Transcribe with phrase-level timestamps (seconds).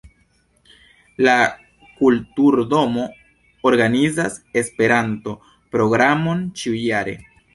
[1.25, 1.35] La
[1.99, 3.03] kulturdomo
[3.71, 7.17] organizas Esperanto-programon ĉiu-jare.